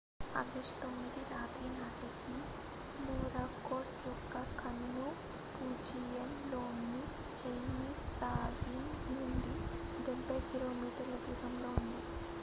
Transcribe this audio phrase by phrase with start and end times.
[0.35, 2.31] August 9 రాత్రి నాటికి
[2.99, 5.05] Morakot యొక్క కన్ను
[5.51, 7.03] ఫుజియాన్ లోని
[7.37, 9.53] చైనీస్ ప్రావిన్స్ నుండి
[10.07, 12.01] డెబ్బై కిలోమీటర్ల దూరంలో ఉంది